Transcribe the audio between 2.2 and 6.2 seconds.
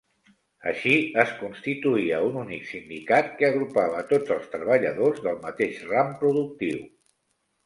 un únic sindicat que agrupava tots els treballadors del mateix ram